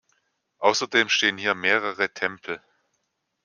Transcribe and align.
Außerdem 0.57 1.09
stehen 1.09 1.37
hier 1.37 1.53
mehrere 1.53 2.11
Tempel. 2.11 2.59